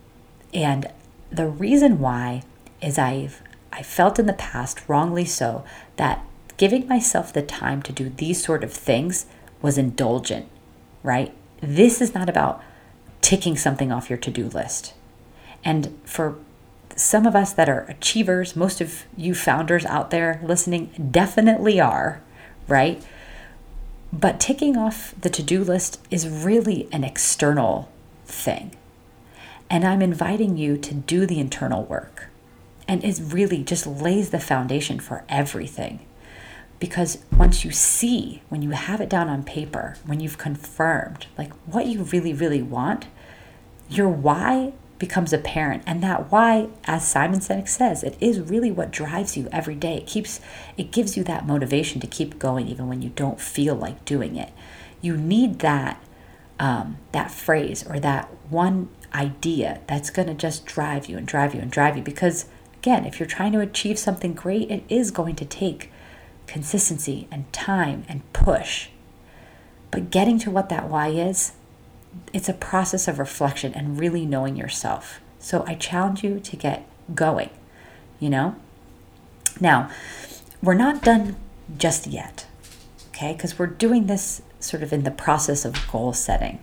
And 0.53 0.91
the 1.31 1.47
reason 1.47 1.99
why 1.99 2.43
is 2.81 2.99
I've 2.99 3.41
I 3.71 3.81
felt 3.81 4.19
in 4.19 4.27
the 4.27 4.33
past, 4.33 4.83
wrongly 4.87 5.25
so, 5.25 5.65
that 5.95 6.23
giving 6.57 6.87
myself 6.87 7.33
the 7.33 7.41
time 7.41 7.81
to 7.81 7.91
do 7.91 8.07
these 8.09 8.43
sort 8.43 8.63
of 8.63 8.71
things 8.71 9.25
was 9.63 9.79
indulgent, 9.79 10.47
right? 11.01 11.33
This 11.59 11.99
is 11.99 12.13
not 12.13 12.29
about 12.29 12.61
ticking 13.21 13.57
something 13.57 13.91
off 13.91 14.11
your 14.11 14.19
to 14.19 14.29
do 14.29 14.47
list. 14.49 14.93
And 15.63 15.99
for 16.03 16.37
some 16.95 17.25
of 17.25 17.35
us 17.35 17.53
that 17.53 17.69
are 17.69 17.81
achievers, 17.89 18.55
most 18.55 18.81
of 18.81 19.05
you 19.17 19.33
founders 19.33 19.85
out 19.85 20.11
there 20.11 20.39
listening 20.43 21.09
definitely 21.11 21.79
are, 21.79 22.21
right? 22.67 23.03
But 24.11 24.39
ticking 24.39 24.77
off 24.77 25.15
the 25.19 25.29
to 25.31 25.41
do 25.41 25.63
list 25.63 25.99
is 26.11 26.29
really 26.29 26.87
an 26.91 27.03
external 27.03 27.91
thing. 28.25 28.75
And 29.69 29.83
I'm 29.83 30.03
inviting 30.03 30.55
you 30.55 30.77
to 30.77 30.93
do 30.93 31.25
the 31.25 31.39
internal 31.39 31.83
work. 31.83 32.27
And 32.87 33.03
it 33.03 33.19
really 33.23 33.63
just 33.63 33.87
lays 33.87 34.29
the 34.29 34.39
foundation 34.39 34.99
for 34.99 35.23
everything. 35.29 36.05
Because 36.79 37.19
once 37.35 37.63
you 37.63 37.71
see, 37.71 38.43
when 38.49 38.61
you 38.61 38.71
have 38.71 39.01
it 39.01 39.09
down 39.09 39.29
on 39.29 39.43
paper, 39.43 39.95
when 40.05 40.19
you've 40.19 40.37
confirmed 40.37 41.27
like 41.37 41.51
what 41.65 41.87
you 41.87 42.03
really, 42.03 42.33
really 42.33 42.61
want, 42.61 43.05
your 43.89 44.09
why 44.09 44.73
becomes 45.03 45.33
apparent. 45.33 45.83
And 45.85 46.01
that 46.01 46.31
why, 46.31 46.69
as 46.85 47.05
Simon 47.05 47.41
Sinek 47.41 47.67
says, 47.67 48.03
it 48.03 48.15
is 48.21 48.39
really 48.39 48.71
what 48.71 48.89
drives 48.89 49.35
you 49.35 49.49
every 49.51 49.75
day. 49.75 49.97
It 49.97 50.07
keeps 50.07 50.39
it 50.77 50.91
gives 50.91 51.17
you 51.17 51.25
that 51.25 51.45
motivation 51.45 51.99
to 51.99 52.07
keep 52.07 52.39
going 52.39 52.69
even 52.69 52.87
when 52.87 53.01
you 53.01 53.09
don't 53.09 53.41
feel 53.41 53.75
like 53.75 54.05
doing 54.05 54.37
it. 54.37 54.53
You 55.01 55.17
need 55.17 55.59
that 55.59 56.01
um, 56.57 56.99
that 57.11 57.31
phrase 57.31 57.85
or 57.85 57.99
that 57.99 58.29
one 58.49 58.87
idea 59.13 59.81
that's 59.87 60.09
going 60.09 60.29
to 60.29 60.33
just 60.33 60.65
drive 60.65 61.07
you 61.07 61.17
and 61.17 61.27
drive 61.27 61.53
you 61.53 61.59
and 61.59 61.69
drive 61.69 61.97
you 61.97 62.01
because 62.01 62.45
again 62.77 63.05
if 63.05 63.19
you're 63.19 63.27
trying 63.27 63.51
to 63.51 63.59
achieve 63.59 63.99
something 63.99 64.33
great 64.33 64.71
it 64.71 64.83
is 64.89 65.11
going 65.11 65.35
to 65.35 65.45
take 65.45 65.91
consistency 66.47 67.27
and 67.29 67.51
time 67.53 68.03
and 68.07 68.21
push 68.33 68.89
but 69.91 70.09
getting 70.09 70.39
to 70.39 70.49
what 70.49 70.69
that 70.69 70.89
why 70.89 71.09
is 71.09 71.51
it's 72.33 72.49
a 72.49 72.53
process 72.53 73.07
of 73.07 73.19
reflection 73.19 73.73
and 73.73 73.99
really 73.99 74.25
knowing 74.25 74.55
yourself 74.55 75.19
so 75.39 75.63
i 75.67 75.73
challenge 75.73 76.23
you 76.23 76.39
to 76.39 76.55
get 76.55 76.87
going 77.13 77.49
you 78.19 78.29
know 78.29 78.55
now 79.59 79.89
we're 80.61 80.73
not 80.73 81.01
done 81.03 81.35
just 81.77 82.07
yet 82.07 82.45
okay 83.09 83.33
because 83.33 83.57
we're 83.59 83.67
doing 83.67 84.07
this 84.07 84.41
sort 84.59 84.83
of 84.83 84.93
in 84.93 85.03
the 85.03 85.11
process 85.11 85.65
of 85.65 85.75
goal 85.91 86.13
setting 86.13 86.59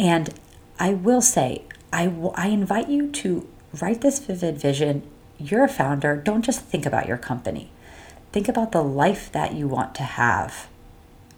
and 0.00 0.32
I 0.80 0.94
will 0.94 1.20
say, 1.20 1.62
I, 1.92 2.06
w- 2.06 2.32
I 2.34 2.48
invite 2.48 2.88
you 2.88 3.10
to 3.10 3.46
write 3.82 4.00
this 4.00 4.18
vivid 4.18 4.56
vision. 4.56 5.02
You're 5.38 5.64
a 5.64 5.68
founder. 5.68 6.16
Don't 6.16 6.42
just 6.42 6.62
think 6.62 6.86
about 6.86 7.06
your 7.06 7.18
company, 7.18 7.70
think 8.32 8.48
about 8.48 8.72
the 8.72 8.82
life 8.82 9.30
that 9.32 9.52
you 9.52 9.68
want 9.68 9.94
to 9.96 10.02
have, 10.02 10.68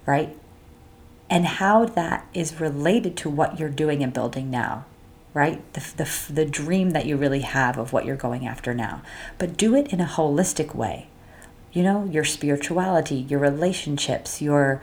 right? 0.06 0.36
And 1.32 1.46
how 1.46 1.86
that 1.86 2.26
is 2.34 2.60
related 2.60 3.16
to 3.16 3.30
what 3.30 3.58
you're 3.58 3.70
doing 3.70 4.02
and 4.02 4.12
building 4.12 4.50
now, 4.50 4.84
right? 5.32 5.62
The, 5.72 5.80
the, 5.96 6.32
the 6.34 6.44
dream 6.44 6.90
that 6.90 7.06
you 7.06 7.16
really 7.16 7.40
have 7.40 7.78
of 7.78 7.90
what 7.90 8.04
you're 8.04 8.16
going 8.16 8.46
after 8.46 8.74
now. 8.74 9.00
But 9.38 9.56
do 9.56 9.74
it 9.74 9.90
in 9.94 9.98
a 9.98 10.04
holistic 10.04 10.74
way. 10.74 11.06
You 11.72 11.84
know, 11.84 12.04
your 12.04 12.24
spirituality, 12.24 13.14
your 13.14 13.40
relationships, 13.40 14.42
your, 14.42 14.82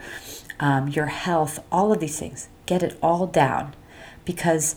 um, 0.58 0.88
your 0.88 1.06
health, 1.06 1.62
all 1.70 1.92
of 1.92 2.00
these 2.00 2.18
things. 2.18 2.48
Get 2.66 2.82
it 2.82 2.98
all 3.00 3.28
down 3.28 3.74
because 4.24 4.74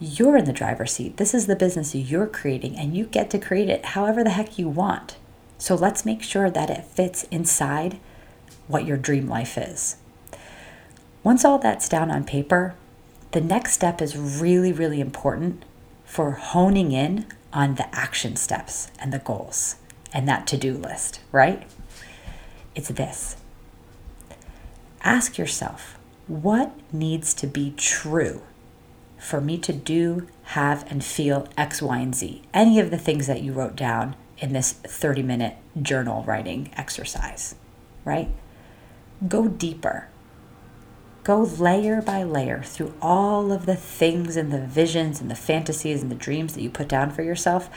you're 0.00 0.36
in 0.36 0.46
the 0.46 0.52
driver's 0.52 0.94
seat. 0.94 1.18
This 1.18 1.34
is 1.34 1.46
the 1.46 1.54
business 1.54 1.94
you're 1.94 2.26
creating, 2.26 2.76
and 2.76 2.96
you 2.96 3.04
get 3.04 3.30
to 3.30 3.38
create 3.38 3.70
it 3.70 3.84
however 3.84 4.24
the 4.24 4.30
heck 4.30 4.58
you 4.58 4.68
want. 4.68 5.18
So 5.56 5.76
let's 5.76 6.04
make 6.04 6.24
sure 6.24 6.50
that 6.50 6.68
it 6.68 6.84
fits 6.84 7.22
inside 7.30 8.00
what 8.66 8.86
your 8.86 8.96
dream 8.96 9.28
life 9.28 9.56
is. 9.56 9.98
Once 11.24 11.44
all 11.44 11.58
that's 11.58 11.88
down 11.88 12.10
on 12.10 12.24
paper, 12.24 12.74
the 13.30 13.40
next 13.40 13.72
step 13.72 14.02
is 14.02 14.16
really, 14.16 14.72
really 14.72 15.00
important 15.00 15.64
for 16.04 16.32
honing 16.32 16.92
in 16.92 17.26
on 17.52 17.76
the 17.76 17.94
action 17.94 18.36
steps 18.36 18.90
and 18.98 19.12
the 19.12 19.18
goals 19.18 19.76
and 20.12 20.28
that 20.28 20.46
to 20.46 20.56
do 20.56 20.74
list, 20.74 21.20
right? 21.30 21.66
It's 22.74 22.88
this 22.88 23.36
ask 25.04 25.36
yourself 25.36 25.98
what 26.28 26.72
needs 26.92 27.34
to 27.34 27.46
be 27.46 27.72
true 27.76 28.42
for 29.18 29.40
me 29.40 29.56
to 29.58 29.72
do, 29.72 30.28
have, 30.44 30.84
and 30.90 31.04
feel 31.04 31.48
X, 31.56 31.80
Y, 31.80 31.98
and 31.98 32.14
Z. 32.14 32.42
Any 32.52 32.80
of 32.80 32.90
the 32.90 32.98
things 32.98 33.26
that 33.26 33.42
you 33.42 33.52
wrote 33.52 33.76
down 33.76 34.16
in 34.38 34.52
this 34.52 34.72
30 34.72 35.22
minute 35.22 35.56
journal 35.80 36.24
writing 36.24 36.70
exercise, 36.76 37.54
right? 38.04 38.28
Go 39.28 39.48
deeper. 39.48 40.08
Go 41.24 41.42
layer 41.42 42.02
by 42.02 42.24
layer 42.24 42.62
through 42.64 42.94
all 43.00 43.52
of 43.52 43.64
the 43.64 43.76
things 43.76 44.36
and 44.36 44.52
the 44.52 44.60
visions 44.60 45.20
and 45.20 45.30
the 45.30 45.36
fantasies 45.36 46.02
and 46.02 46.10
the 46.10 46.16
dreams 46.16 46.54
that 46.54 46.62
you 46.62 46.70
put 46.70 46.88
down 46.88 47.10
for 47.10 47.22
yourself. 47.22 47.70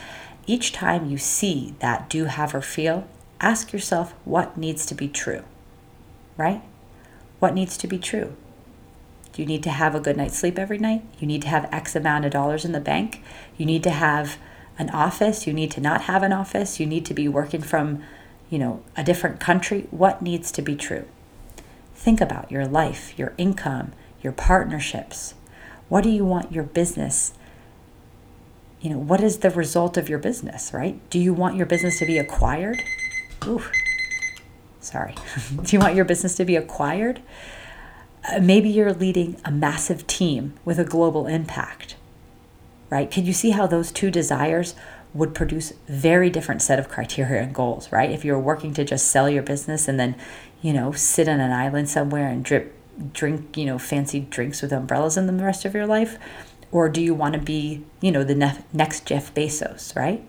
Each 0.47 0.71
time 0.71 1.05
you 1.05 1.17
see 1.19 1.75
that 1.79 2.09
do, 2.09 2.25
have, 2.25 2.55
or 2.55 2.61
feel, 2.61 3.07
ask 3.39 3.71
yourself 3.71 4.13
what 4.23 4.57
needs 4.57 4.85
to 4.87 4.95
be 4.95 5.07
true, 5.07 5.43
right? 6.37 6.63
What 7.39 7.53
needs 7.53 7.77
to 7.77 7.87
be 7.87 7.99
true? 7.99 8.35
Do 9.31 9.41
you 9.41 9.47
need 9.47 9.63
to 9.63 9.69
have 9.69 9.93
a 9.93 9.99
good 9.99 10.17
night's 10.17 10.39
sleep 10.39 10.57
every 10.57 10.79
night? 10.79 11.03
You 11.19 11.27
need 11.27 11.43
to 11.43 11.49
have 11.49 11.69
X 11.71 11.95
amount 11.95 12.25
of 12.25 12.31
dollars 12.31 12.65
in 12.65 12.71
the 12.71 12.79
bank. 12.79 13.21
You 13.57 13.65
need 13.65 13.83
to 13.83 13.91
have 13.91 14.37
an 14.79 14.89
office. 14.89 15.45
You 15.45 15.53
need 15.53 15.71
to 15.71 15.81
not 15.81 16.03
have 16.03 16.23
an 16.23 16.33
office. 16.33 16.79
You 16.79 16.85
need 16.85 17.05
to 17.05 17.13
be 17.13 17.27
working 17.27 17.61
from, 17.61 18.01
you 18.49 18.57
know, 18.57 18.81
a 18.95 19.03
different 19.03 19.39
country. 19.39 19.87
What 19.91 20.21
needs 20.21 20.51
to 20.53 20.61
be 20.61 20.75
true? 20.75 21.05
Think 22.05 22.21
about 22.21 22.51
your 22.51 22.67
life, 22.67 23.17
your 23.17 23.33
income, 23.35 23.91
your 24.21 24.31
partnerships. 24.31 25.33
What 25.89 26.03
do 26.03 26.11
you 26.11 26.23
want 26.23 26.51
your 26.51 26.63
business? 26.63 27.33
You 28.79 28.91
know, 28.91 28.99
what 28.99 29.21
is 29.21 29.39
the 29.39 29.49
result 29.49 29.97
of 29.97 30.07
your 30.07 30.19
business, 30.19 30.71
right? 30.71 30.99
Do 31.09 31.17
you 31.17 31.33
want 31.33 31.55
your 31.55 31.65
business 31.65 31.97
to 31.97 32.05
be 32.05 32.19
acquired? 32.19 32.79
Ooh, 33.47 33.63
sorry. 34.79 35.15
do 35.63 35.75
you 35.75 35.79
want 35.79 35.95
your 35.95 36.05
business 36.05 36.35
to 36.35 36.45
be 36.45 36.55
acquired? 36.55 37.23
Uh, 38.31 38.39
maybe 38.39 38.69
you're 38.69 38.93
leading 38.93 39.41
a 39.43 39.49
massive 39.49 40.05
team 40.05 40.53
with 40.63 40.77
a 40.77 40.85
global 40.85 41.25
impact, 41.25 41.95
right? 42.91 43.09
Can 43.09 43.25
you 43.25 43.33
see 43.33 43.49
how 43.49 43.65
those 43.65 43.91
two 43.91 44.11
desires 44.11 44.75
would 45.15 45.33
produce 45.33 45.71
very 45.87 46.29
different 46.29 46.61
set 46.61 46.77
of 46.77 46.89
criteria 46.89 47.41
and 47.41 47.55
goals, 47.55 47.91
right? 47.91 48.11
If 48.11 48.25
you're 48.25 48.37
working 48.37 48.73
to 48.75 48.83
just 48.83 49.07
sell 49.07 49.29
your 49.29 49.41
business 49.41 49.87
and 49.87 49.99
then, 49.99 50.15
you 50.65 50.73
know, 50.73 50.91
sit 50.91 51.29
on 51.29 51.39
an 51.39 51.51
island 51.51 51.87
somewhere 51.87 52.27
and 52.27 52.43
drip 52.43 52.73
drink, 53.13 53.55
you 53.55 53.67
know, 53.67 53.77
fancy 53.77 54.21
drinks 54.21 54.63
with 54.63 54.71
umbrellas 54.71 55.15
in 55.15 55.27
them 55.27 55.37
the 55.37 55.43
rest 55.43 55.63
of 55.63 55.75
your 55.75 55.85
life, 55.85 56.17
or 56.71 56.89
do 56.89 56.99
you 56.99 57.13
want 57.13 57.35
to 57.35 57.39
be, 57.39 57.85
you 58.01 58.11
know, 58.11 58.23
the 58.23 58.33
ne- 58.33 58.63
next 58.73 59.05
Jeff 59.05 59.31
Bezos, 59.35 59.95
right? 59.95 60.25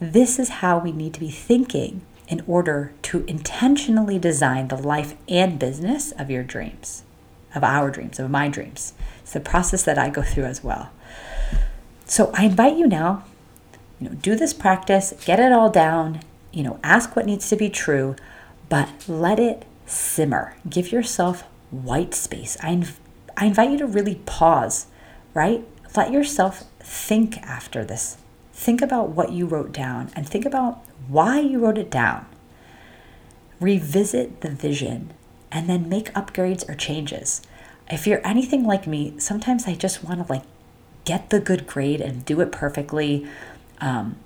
This 0.00 0.40
is 0.40 0.48
how 0.48 0.76
we 0.76 0.90
need 0.90 1.14
to 1.14 1.20
be 1.20 1.30
thinking 1.30 2.00
in 2.26 2.42
order 2.48 2.92
to 3.02 3.24
intentionally 3.26 4.18
design 4.18 4.66
the 4.66 4.76
life 4.76 5.14
and 5.28 5.56
business 5.56 6.10
of 6.18 6.28
your 6.32 6.42
dreams, 6.42 7.04
of 7.54 7.62
our 7.62 7.92
dreams, 7.92 8.18
of 8.18 8.28
my 8.28 8.48
dreams. 8.48 8.94
It's 9.22 9.34
the 9.34 9.38
process 9.38 9.84
that 9.84 9.98
I 9.98 10.10
go 10.10 10.22
through 10.22 10.46
as 10.46 10.64
well. 10.64 10.90
So 12.06 12.32
I 12.34 12.46
invite 12.46 12.76
you 12.76 12.88
now, 12.88 13.22
you 14.00 14.08
know, 14.08 14.16
do 14.16 14.34
this 14.34 14.52
practice, 14.52 15.14
get 15.24 15.38
it 15.38 15.52
all 15.52 15.70
down, 15.70 16.18
you 16.54 16.62
know, 16.62 16.78
ask 16.82 17.16
what 17.16 17.26
needs 17.26 17.48
to 17.48 17.56
be 17.56 17.68
true, 17.68 18.14
but 18.68 18.88
let 19.08 19.38
it 19.38 19.64
simmer. 19.86 20.56
Give 20.68 20.92
yourself 20.92 21.42
white 21.70 22.14
space. 22.14 22.56
I, 22.62 22.76
inv- 22.76 22.96
I 23.36 23.46
invite 23.46 23.70
you 23.70 23.78
to 23.78 23.86
really 23.86 24.16
pause, 24.26 24.86
right? 25.34 25.66
Let 25.96 26.12
yourself 26.12 26.64
think 26.80 27.38
after 27.38 27.84
this. 27.84 28.18
Think 28.52 28.80
about 28.80 29.10
what 29.10 29.32
you 29.32 29.46
wrote 29.46 29.72
down 29.72 30.10
and 30.14 30.28
think 30.28 30.44
about 30.44 30.84
why 31.08 31.40
you 31.40 31.58
wrote 31.58 31.78
it 31.78 31.90
down. 31.90 32.26
Revisit 33.60 34.40
the 34.40 34.50
vision 34.50 35.12
and 35.50 35.68
then 35.68 35.88
make 35.88 36.12
upgrades 36.14 36.68
or 36.68 36.74
changes. 36.74 37.42
If 37.90 38.06
you're 38.06 38.26
anything 38.26 38.64
like 38.64 38.86
me, 38.86 39.14
sometimes 39.18 39.66
I 39.66 39.74
just 39.74 40.04
want 40.04 40.24
to 40.24 40.32
like 40.32 40.44
get 41.04 41.30
the 41.30 41.40
good 41.40 41.66
grade 41.66 42.00
and 42.00 42.24
do 42.24 42.40
it 42.40 42.52
perfectly. 42.52 43.26
Um, 43.80 44.16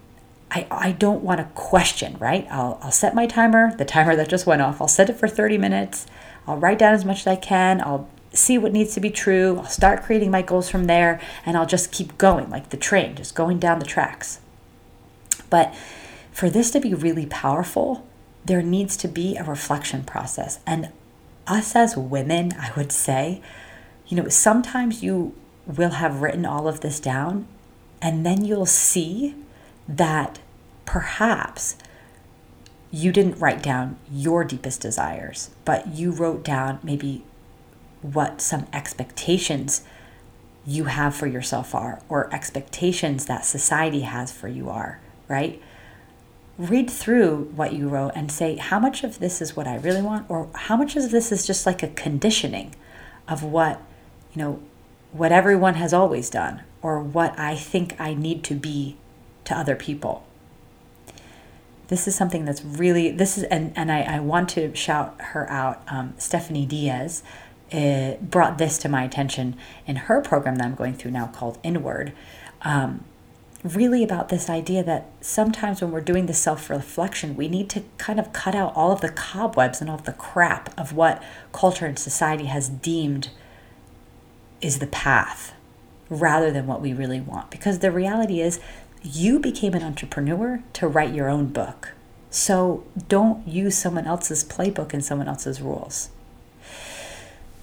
I, 0.50 0.66
I 0.70 0.92
don't 0.92 1.22
want 1.22 1.38
to 1.38 1.44
question, 1.54 2.16
right? 2.18 2.46
I'll, 2.50 2.78
I'll 2.82 2.90
set 2.90 3.14
my 3.14 3.26
timer, 3.26 3.74
the 3.76 3.84
timer 3.84 4.16
that 4.16 4.28
just 4.28 4.46
went 4.46 4.62
off, 4.62 4.80
I'll 4.80 4.88
set 4.88 5.10
it 5.10 5.16
for 5.16 5.28
30 5.28 5.58
minutes. 5.58 6.06
I'll 6.46 6.56
write 6.56 6.78
down 6.78 6.94
as 6.94 7.04
much 7.04 7.20
as 7.20 7.26
I 7.26 7.36
can. 7.36 7.80
I'll 7.82 8.08
see 8.32 8.56
what 8.56 8.72
needs 8.72 8.94
to 8.94 9.00
be 9.00 9.10
true. 9.10 9.58
I'll 9.58 9.66
start 9.66 10.02
creating 10.02 10.30
my 10.30 10.42
goals 10.42 10.70
from 10.70 10.84
there 10.84 11.20
and 11.44 11.56
I'll 11.56 11.66
just 11.66 11.92
keep 11.92 12.16
going 12.16 12.48
like 12.48 12.70
the 12.70 12.76
train, 12.76 13.14
just 13.16 13.34
going 13.34 13.58
down 13.58 13.78
the 13.78 13.84
tracks. 13.84 14.40
But 15.50 15.74
for 16.32 16.48
this 16.48 16.70
to 16.70 16.80
be 16.80 16.94
really 16.94 17.26
powerful, 17.26 18.06
there 18.44 18.62
needs 18.62 18.96
to 18.98 19.08
be 19.08 19.36
a 19.36 19.44
reflection 19.44 20.04
process. 20.04 20.60
And 20.66 20.90
us 21.46 21.76
as 21.76 21.96
women, 21.96 22.52
I 22.58 22.72
would 22.76 22.92
say, 22.92 23.42
you 24.06 24.16
know, 24.16 24.28
sometimes 24.28 25.02
you 25.02 25.34
will 25.66 25.90
have 25.90 26.22
written 26.22 26.46
all 26.46 26.66
of 26.66 26.80
this 26.80 27.00
down 27.00 27.46
and 28.00 28.24
then 28.24 28.44
you'll 28.44 28.66
see 28.66 29.34
that 29.88 30.38
perhaps 30.84 31.76
you 32.90 33.12
didn't 33.12 33.38
write 33.38 33.62
down 33.62 33.98
your 34.10 34.44
deepest 34.44 34.80
desires, 34.80 35.50
but 35.64 35.88
you 35.88 36.10
wrote 36.10 36.44
down 36.44 36.78
maybe 36.82 37.24
what 38.02 38.40
some 38.40 38.66
expectations 38.72 39.82
you 40.66 40.84
have 40.84 41.14
for 41.14 41.26
yourself 41.26 41.74
are, 41.74 42.00
or 42.08 42.32
expectations 42.34 43.26
that 43.26 43.44
society 43.44 44.00
has 44.00 44.30
for 44.30 44.48
you 44.48 44.68
are, 44.68 45.00
right? 45.26 45.60
Read 46.58 46.90
through 46.90 47.44
what 47.54 47.72
you 47.72 47.88
wrote 47.88 48.12
and 48.14 48.30
say, 48.30 48.56
how 48.56 48.78
much 48.78 49.02
of 49.02 49.18
this 49.18 49.40
is 49.40 49.56
what 49.56 49.66
I 49.66 49.76
really 49.76 50.02
want, 50.02 50.28
or 50.28 50.48
how 50.54 50.76
much 50.76 50.96
of 50.96 51.10
this 51.10 51.32
is 51.32 51.46
just 51.46 51.64
like 51.64 51.82
a 51.82 51.88
conditioning 51.88 52.74
of 53.26 53.42
what, 53.42 53.80
you 54.34 54.42
know, 54.42 54.60
what 55.12 55.32
everyone 55.32 55.74
has 55.74 55.94
always 55.94 56.28
done, 56.28 56.62
or 56.82 57.00
what 57.00 57.38
I 57.38 57.56
think 57.56 57.98
I 57.98 58.12
need 58.14 58.44
to 58.44 58.54
be 58.54 58.96
to 59.48 59.58
other 59.58 59.74
people. 59.74 60.24
This 61.88 62.06
is 62.06 62.14
something 62.14 62.44
that's 62.44 62.62
really, 62.62 63.10
this 63.10 63.38
is, 63.38 63.44
and, 63.44 63.72
and 63.74 63.90
I, 63.90 64.02
I 64.02 64.20
want 64.20 64.50
to 64.50 64.74
shout 64.74 65.16
her 65.18 65.50
out. 65.50 65.82
Um, 65.88 66.12
Stephanie 66.18 66.66
Diaz 66.66 67.22
uh, 67.72 68.14
brought 68.20 68.58
this 68.58 68.76
to 68.78 68.88
my 68.90 69.04
attention 69.04 69.56
in 69.86 69.96
her 69.96 70.20
program 70.20 70.56
that 70.56 70.66
I'm 70.66 70.74
going 70.74 70.94
through 70.94 71.12
now 71.12 71.28
called 71.28 71.58
Inward. 71.62 72.12
Um, 72.60 73.04
really 73.64 74.04
about 74.04 74.28
this 74.28 74.50
idea 74.50 74.84
that 74.84 75.06
sometimes 75.22 75.80
when 75.80 75.90
we're 75.90 76.02
doing 76.02 76.26
the 76.26 76.34
self 76.34 76.68
reflection, 76.68 77.36
we 77.36 77.48
need 77.48 77.70
to 77.70 77.82
kind 77.96 78.20
of 78.20 78.34
cut 78.34 78.54
out 78.54 78.76
all 78.76 78.92
of 78.92 79.00
the 79.00 79.08
cobwebs 79.08 79.80
and 79.80 79.88
all 79.88 79.96
of 79.96 80.04
the 80.04 80.12
crap 80.12 80.78
of 80.78 80.92
what 80.92 81.22
culture 81.52 81.86
and 81.86 81.98
society 81.98 82.44
has 82.44 82.68
deemed 82.68 83.30
is 84.60 84.78
the 84.78 84.86
path 84.86 85.54
rather 86.10 86.50
than 86.50 86.66
what 86.66 86.80
we 86.80 86.92
really 86.92 87.20
want. 87.20 87.50
Because 87.50 87.80
the 87.80 87.90
reality 87.90 88.40
is, 88.40 88.60
you 89.02 89.38
became 89.38 89.74
an 89.74 89.82
entrepreneur 89.82 90.62
to 90.74 90.88
write 90.88 91.14
your 91.14 91.28
own 91.28 91.46
book. 91.46 91.92
So 92.30 92.84
don't 93.08 93.46
use 93.46 93.76
someone 93.76 94.06
else's 94.06 94.44
playbook 94.44 94.92
and 94.92 95.04
someone 95.04 95.28
else's 95.28 95.60
rules. 95.60 96.10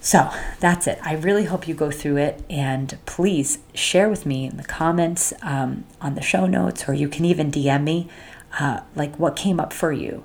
So 0.00 0.30
that's 0.60 0.86
it. 0.86 0.98
I 1.02 1.14
really 1.14 1.44
hope 1.44 1.66
you 1.66 1.74
go 1.74 1.90
through 1.90 2.18
it 2.18 2.44
and 2.48 2.96
please 3.06 3.58
share 3.74 4.08
with 4.08 4.24
me 4.24 4.46
in 4.46 4.56
the 4.56 4.64
comments 4.64 5.32
um, 5.42 5.84
on 6.00 6.14
the 6.14 6.22
show 6.22 6.46
notes, 6.46 6.88
or 6.88 6.94
you 6.94 7.08
can 7.08 7.24
even 7.24 7.50
DM 7.50 7.82
me 7.82 8.08
uh, 8.60 8.80
like 8.94 9.18
what 9.18 9.34
came 9.34 9.58
up 9.58 9.72
for 9.72 9.92
you. 9.92 10.24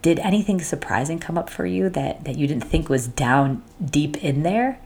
Did 0.00 0.18
anything 0.18 0.60
surprising 0.60 1.20
come 1.20 1.38
up 1.38 1.48
for 1.48 1.64
you 1.64 1.88
that, 1.90 2.24
that 2.24 2.36
you 2.36 2.48
didn't 2.48 2.64
think 2.64 2.88
was 2.88 3.06
down 3.06 3.62
deep 3.84 4.16
in 4.16 4.42
there? 4.42 4.80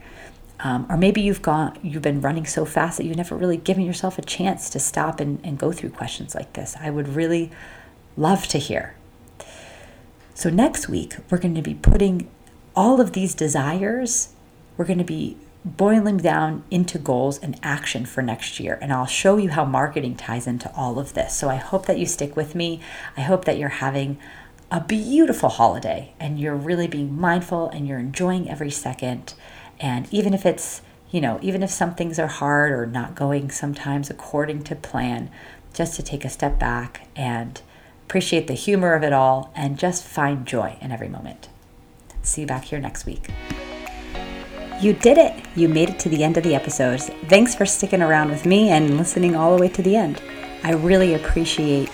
Um, 0.59 0.87
or 0.89 0.97
maybe 0.97 1.21
you've 1.21 1.43
gone 1.43 1.77
you've 1.83 2.01
been 2.01 2.19
running 2.19 2.45
so 2.45 2.65
fast 2.65 2.97
that 2.97 3.05
you've 3.05 3.17
never 3.17 3.35
really 3.35 3.57
given 3.57 3.85
yourself 3.85 4.17
a 4.17 4.23
chance 4.23 4.69
to 4.71 4.79
stop 4.79 5.19
and, 5.19 5.39
and 5.43 5.59
go 5.59 5.71
through 5.71 5.91
questions 5.91 6.33
like 6.33 6.53
this. 6.53 6.75
I 6.79 6.89
would 6.89 7.09
really 7.09 7.51
love 8.15 8.47
to 8.47 8.57
hear. 8.57 8.95
So 10.33 10.49
next 10.49 10.89
week 10.89 11.15
we're 11.29 11.37
going 11.37 11.55
to 11.55 11.61
be 11.61 11.75
putting 11.75 12.29
all 12.75 12.99
of 12.99 13.13
these 13.13 13.35
desires 13.35 14.29
we're 14.77 14.85
going 14.85 14.99
to 14.99 15.03
be 15.03 15.37
boiling 15.65 16.17
down 16.17 16.63
into 16.69 16.97
goals 16.97 17.39
and 17.39 17.59
action 17.61 18.05
for 18.05 18.21
next 18.21 18.59
year. 18.59 18.77
And 18.81 18.93
i'll 18.93 19.05
show 19.05 19.37
you 19.37 19.49
how 19.49 19.65
marketing 19.65 20.15
ties 20.15 20.47
into 20.47 20.71
all 20.75 20.97
of 20.97 21.13
this. 21.13 21.35
So 21.35 21.49
i 21.49 21.55
hope 21.55 21.85
that 21.87 21.99
you 21.99 22.05
stick 22.05 22.35
with 22.35 22.55
me. 22.55 22.79
I 23.17 23.21
hope 23.21 23.45
that 23.45 23.57
you're 23.57 23.69
having 23.69 24.17
a 24.71 24.81
beautiful 24.81 25.49
holiday 25.49 26.13
and 26.19 26.39
you're 26.39 26.55
really 26.55 26.87
being 26.87 27.19
mindful 27.19 27.69
and 27.69 27.87
you're 27.87 27.99
enjoying 27.99 28.49
every 28.49 28.71
second 28.71 29.33
and 29.79 30.07
even 30.11 30.33
if 30.33 30.45
it's, 30.45 30.81
you 31.11 31.21
know, 31.21 31.39
even 31.41 31.63
if 31.63 31.69
some 31.69 31.95
things 31.95 32.19
are 32.19 32.27
hard 32.27 32.71
or 32.71 32.85
not 32.85 33.15
going 33.15 33.49
sometimes 33.51 34.09
according 34.09 34.63
to 34.63 34.75
plan, 34.75 35.29
just 35.73 35.95
to 35.95 36.03
take 36.03 36.25
a 36.25 36.29
step 36.29 36.57
back 36.57 37.07
and 37.15 37.61
appreciate 38.05 38.47
the 38.47 38.53
humor 38.53 38.93
of 38.93 39.03
it 39.03 39.13
all 39.13 39.51
and 39.55 39.77
just 39.77 40.03
find 40.03 40.45
joy 40.45 40.77
in 40.81 40.91
every 40.91 41.09
moment. 41.09 41.49
See 42.23 42.41
you 42.41 42.47
back 42.47 42.65
here 42.65 42.79
next 42.79 43.05
week. 43.05 43.29
You 44.81 44.93
did 44.93 45.17
it! 45.17 45.33
You 45.55 45.67
made 45.67 45.89
it 45.89 45.99
to 45.99 46.09
the 46.09 46.23
end 46.23 46.37
of 46.37 46.43
the 46.43 46.53
episodes. 46.53 47.09
Thanks 47.27 47.55
for 47.55 47.65
sticking 47.65 48.01
around 48.01 48.29
with 48.29 48.45
me 48.45 48.69
and 48.69 48.97
listening 48.97 49.35
all 49.35 49.55
the 49.55 49.61
way 49.61 49.69
to 49.69 49.81
the 49.81 49.95
end. 49.95 50.21
I 50.63 50.73
really 50.73 51.13
appreciate 51.15 51.89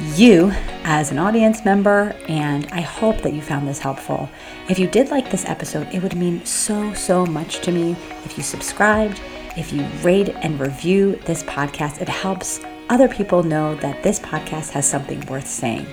you 0.00 0.50
as 0.84 1.10
an 1.10 1.18
audience 1.18 1.64
member, 1.64 2.14
and 2.28 2.66
I 2.72 2.80
hope 2.80 3.22
that 3.22 3.32
you 3.32 3.42
found 3.42 3.68
this 3.68 3.78
helpful. 3.78 4.28
If 4.68 4.78
you 4.78 4.86
did 4.86 5.10
like 5.10 5.30
this 5.30 5.44
episode, 5.44 5.88
it 5.92 6.02
would 6.02 6.16
mean 6.16 6.44
so, 6.44 6.92
so 6.94 7.24
much 7.26 7.60
to 7.60 7.72
me 7.72 7.92
if 8.24 8.36
you 8.36 8.42
subscribed, 8.42 9.20
if 9.56 9.72
you 9.72 9.84
rate 10.02 10.30
and 10.42 10.58
review 10.58 11.16
this 11.26 11.42
podcast. 11.44 12.00
It 12.00 12.08
helps 12.08 12.60
other 12.88 13.08
people 13.08 13.42
know 13.42 13.74
that 13.76 14.02
this 14.02 14.18
podcast 14.18 14.70
has 14.70 14.88
something 14.88 15.20
worth 15.26 15.46
saying. 15.46 15.86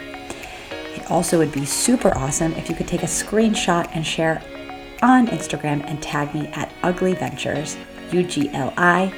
It 0.96 1.10
also 1.12 1.38
would 1.38 1.52
be 1.52 1.66
super 1.66 2.16
awesome 2.18 2.54
if 2.54 2.70
you 2.70 2.76
could 2.76 2.88
take 2.88 3.04
a 3.04 3.08
screenshot 3.08 3.90
and 3.94 4.06
share 4.06 4.42
on 5.02 5.28
Instagram 5.28 5.84
and 5.86 6.02
tag 6.02 6.34
me 6.34 6.48
at 6.48 6.74
Ugli 6.82 7.18
Ventures, 7.18 7.78
U 8.12 8.24
G 8.24 8.50
L 8.54 8.74
I 8.76 9.14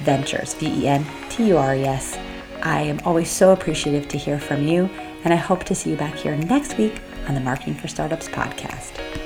Ventures, 0.00 0.54
V 0.54 0.66
E 0.66 0.88
N 0.88 1.06
T 1.30 1.48
U 1.48 1.56
R 1.56 1.76
E 1.76 1.84
S. 1.84 2.18
I 2.64 2.80
am 2.80 2.98
always 3.04 3.30
so 3.30 3.52
appreciative 3.52 4.08
to 4.08 4.18
hear 4.18 4.40
from 4.40 4.66
you, 4.66 4.88
and 5.22 5.34
I 5.34 5.36
hope 5.36 5.64
to 5.64 5.74
see 5.74 5.90
you 5.90 5.96
back 5.96 6.14
here 6.14 6.34
next 6.34 6.78
week 6.78 6.98
on 7.28 7.34
the 7.34 7.40
Marketing 7.40 7.74
for 7.74 7.88
Startups 7.88 8.28
podcast. 8.28 9.23